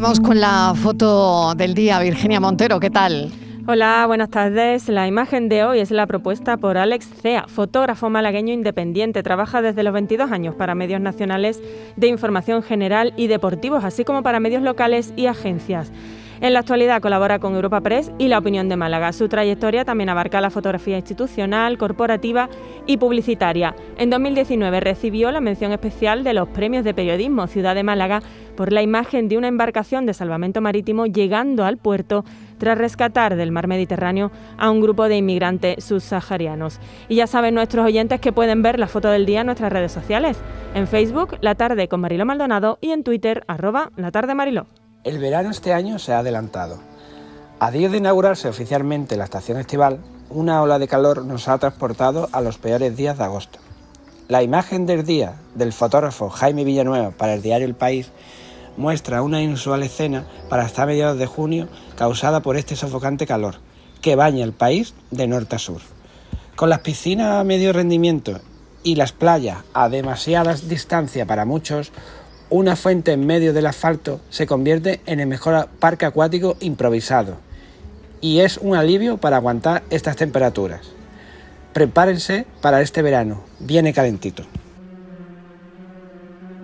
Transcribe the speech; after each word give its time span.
Vamos 0.00 0.20
con 0.20 0.38
la 0.38 0.74
foto 0.76 1.56
del 1.56 1.74
día, 1.74 1.98
Virginia 1.98 2.38
Montero, 2.38 2.78
¿qué 2.78 2.88
tal? 2.88 3.32
Hola, 3.66 4.04
buenas 4.06 4.30
tardes. 4.30 4.88
La 4.88 5.08
imagen 5.08 5.48
de 5.48 5.64
hoy 5.64 5.80
es 5.80 5.90
la 5.90 6.06
propuesta 6.06 6.56
por 6.56 6.78
Alex 6.78 7.08
Cea, 7.20 7.46
fotógrafo 7.48 8.08
malagueño 8.08 8.54
independiente. 8.54 9.24
Trabaja 9.24 9.60
desde 9.60 9.82
los 9.82 9.92
22 9.92 10.30
años 10.30 10.54
para 10.54 10.76
medios 10.76 11.00
nacionales 11.00 11.60
de 11.96 12.06
información 12.06 12.62
general 12.62 13.12
y 13.16 13.26
deportivos, 13.26 13.82
así 13.82 14.04
como 14.04 14.22
para 14.22 14.38
medios 14.38 14.62
locales 14.62 15.12
y 15.16 15.26
agencias. 15.26 15.90
En 16.40 16.52
la 16.52 16.60
actualidad 16.60 17.02
colabora 17.02 17.40
con 17.40 17.56
Europa 17.56 17.80
Press 17.80 18.12
y 18.16 18.28
La 18.28 18.38
Opinión 18.38 18.68
de 18.68 18.76
Málaga. 18.76 19.12
Su 19.12 19.28
trayectoria 19.28 19.84
también 19.84 20.08
abarca 20.08 20.40
la 20.40 20.50
fotografía 20.50 20.96
institucional, 20.96 21.78
corporativa 21.78 22.48
y 22.86 22.96
publicitaria. 22.96 23.74
En 23.96 24.08
2019 24.08 24.78
recibió 24.78 25.32
la 25.32 25.40
mención 25.40 25.72
especial 25.72 26.22
de 26.22 26.34
los 26.34 26.48
Premios 26.48 26.84
de 26.84 26.94
Periodismo 26.94 27.48
Ciudad 27.48 27.74
de 27.74 27.82
Málaga 27.82 28.22
por 28.56 28.72
la 28.72 28.82
imagen 28.82 29.28
de 29.28 29.36
una 29.36 29.48
embarcación 29.48 30.06
de 30.06 30.14
salvamento 30.14 30.60
marítimo 30.60 31.06
llegando 31.06 31.64
al 31.64 31.76
puerto 31.76 32.24
tras 32.58 32.78
rescatar 32.78 33.34
del 33.34 33.50
mar 33.50 33.66
Mediterráneo 33.66 34.30
a 34.58 34.70
un 34.70 34.80
grupo 34.80 35.08
de 35.08 35.16
inmigrantes 35.16 35.82
subsaharianos. 35.84 36.78
Y 37.08 37.16
ya 37.16 37.26
saben 37.26 37.54
nuestros 37.54 37.84
oyentes 37.84 38.20
que 38.20 38.32
pueden 38.32 38.62
ver 38.62 38.78
la 38.78 38.86
foto 38.86 39.10
del 39.10 39.26
día 39.26 39.40
en 39.40 39.46
nuestras 39.46 39.72
redes 39.72 39.90
sociales. 39.90 40.38
En 40.74 40.86
Facebook, 40.86 41.36
La 41.40 41.56
Tarde 41.56 41.88
con 41.88 42.00
Mariló 42.00 42.24
Maldonado 42.24 42.78
y 42.80 42.90
en 42.90 43.02
Twitter, 43.02 43.42
arroba 43.48 43.90
La 43.96 44.12
Tarde 44.12 44.36
Mariló. 44.36 44.66
El 45.04 45.18
verano 45.18 45.50
este 45.50 45.72
año 45.72 46.00
se 46.00 46.12
ha 46.12 46.18
adelantado. 46.18 46.80
A 47.60 47.70
día 47.70 47.88
de 47.88 47.98
inaugurarse 47.98 48.48
oficialmente 48.48 49.16
la 49.16 49.24
estación 49.24 49.58
estival, 49.58 50.00
una 50.28 50.60
ola 50.60 50.80
de 50.80 50.88
calor 50.88 51.24
nos 51.24 51.46
ha 51.46 51.56
transportado 51.58 52.28
a 52.32 52.40
los 52.40 52.58
peores 52.58 52.96
días 52.96 53.16
de 53.16 53.24
agosto. 53.24 53.60
La 54.26 54.42
imagen 54.42 54.86
del 54.86 55.04
día 55.04 55.36
del 55.54 55.72
fotógrafo 55.72 56.30
Jaime 56.30 56.64
Villanueva 56.64 57.12
para 57.12 57.34
el 57.34 57.42
diario 57.42 57.66
El 57.66 57.76
País 57.76 58.10
muestra 58.76 59.22
una 59.22 59.40
inusual 59.40 59.84
escena 59.84 60.26
para 60.48 60.64
hasta 60.64 60.84
mediados 60.84 61.16
de 61.16 61.26
junio 61.26 61.68
causada 61.96 62.40
por 62.40 62.56
este 62.56 62.74
sofocante 62.74 63.26
calor 63.26 63.56
que 64.02 64.16
baña 64.16 64.44
el 64.44 64.52
país 64.52 64.94
de 65.12 65.28
norte 65.28 65.56
a 65.56 65.58
sur. 65.60 65.80
Con 66.56 66.70
las 66.70 66.80
piscinas 66.80 67.36
a 67.36 67.44
medio 67.44 67.72
rendimiento 67.72 68.40
y 68.82 68.96
las 68.96 69.12
playas 69.12 69.58
a 69.74 69.88
demasiada 69.88 70.54
distancia 70.54 71.24
para 71.24 71.44
muchos, 71.44 71.92
una 72.50 72.76
fuente 72.76 73.12
en 73.12 73.26
medio 73.26 73.52
del 73.52 73.66
asfalto 73.66 74.20
se 74.30 74.46
convierte 74.46 75.00
en 75.06 75.20
el 75.20 75.26
mejor 75.26 75.68
parque 75.78 76.06
acuático 76.06 76.56
improvisado 76.60 77.36
y 78.20 78.40
es 78.40 78.58
un 78.58 78.74
alivio 78.74 79.18
para 79.18 79.36
aguantar 79.36 79.82
estas 79.90 80.16
temperaturas. 80.16 80.80
Prepárense 81.72 82.46
para 82.60 82.80
este 82.80 83.02
verano, 83.02 83.42
viene 83.60 83.92
calentito. 83.92 84.44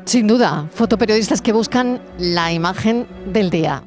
Sin 0.05 0.27
duda, 0.27 0.69
fotoperiodistas 0.75 1.41
que 1.41 1.53
buscan 1.53 2.03
la 2.19 2.53
imagen 2.53 3.07
del 3.33 3.51
día. 3.51 3.83